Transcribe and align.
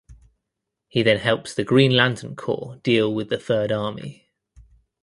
He 0.87 1.03
then 1.03 1.19
helps 1.19 1.53
the 1.53 1.63
Green 1.63 1.95
Lantern 1.95 2.35
Corps 2.35 2.77
deal 2.81 3.13
with 3.13 3.29
the 3.29 3.37
Third 3.37 3.71
Army. 3.71 4.31